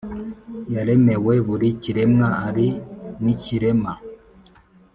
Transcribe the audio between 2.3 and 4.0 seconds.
ari n'ikirema